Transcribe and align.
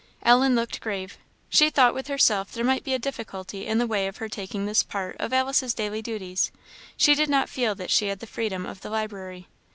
Ellen 0.23 0.55
looked 0.55 0.81
grave; 0.81 1.19
she 1.47 1.69
thought 1.69 1.93
with 1.93 2.07
herself 2.07 2.51
there 2.51 2.65
might 2.65 2.83
be 2.83 2.95
a 2.95 2.97
difficulty 2.97 3.67
in 3.67 3.77
the 3.77 3.85
way 3.85 4.07
of 4.07 4.17
her 4.17 4.27
taking 4.27 4.65
this 4.65 4.81
part 4.81 5.15
of 5.19 5.31
Alice's 5.31 5.75
daily 5.75 6.01
duties; 6.01 6.51
she 6.97 7.13
did 7.13 7.29
not 7.29 7.49
feel 7.49 7.75
that 7.75 7.91
she 7.91 8.07
had 8.07 8.17
the 8.17 8.25
freedom 8.25 8.65
of 8.65 8.81
the 8.81 8.89
library. 8.89 9.47